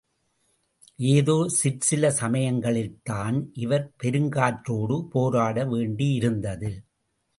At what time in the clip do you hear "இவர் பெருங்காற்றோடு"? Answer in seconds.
3.55-4.97